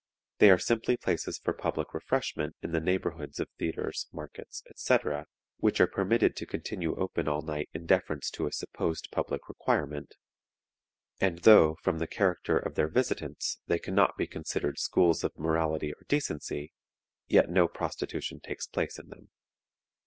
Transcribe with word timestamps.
They 0.39 0.49
are 0.49 0.57
simply 0.57 0.97
places 0.97 1.37
for 1.37 1.53
public 1.53 1.93
refreshment 1.93 2.55
in 2.63 2.71
the 2.71 2.79
neighborhoods 2.79 3.39
of 3.39 3.49
theatres, 3.59 4.07
markets, 4.11 4.63
etc., 4.67 5.27
which 5.57 5.79
are 5.79 5.85
permitted 5.85 6.35
to 6.37 6.47
continue 6.47 6.95
open 6.95 7.27
all 7.27 7.43
night 7.43 7.69
in 7.71 7.85
deference 7.85 8.31
to 8.31 8.47
a 8.47 8.51
supposed 8.51 9.09
public 9.11 9.47
requirement, 9.47 10.15
and 11.19 11.37
though, 11.43 11.75
from 11.83 11.99
the 11.99 12.07
character 12.07 12.57
of 12.57 12.73
their 12.73 12.87
visitants, 12.89 13.59
they 13.67 13.77
can 13.77 13.93
not 13.93 14.17
be 14.17 14.25
considered 14.25 14.79
schools 14.79 15.23
of 15.23 15.37
morality 15.37 15.93
or 15.93 16.01
decency, 16.07 16.73
yet 17.27 17.51
no 17.51 17.67
prostitution 17.67 18.39
takes 18.39 18.65
place 18.65 18.97
in 18.97 19.09
them. 19.09 19.29